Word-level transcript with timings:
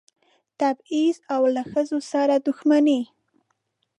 تبعیض 0.59 1.17
او 1.33 1.41
له 1.55 1.63
ښځو 1.71 1.99
سره 2.11 2.35
دښمني. 2.45 3.01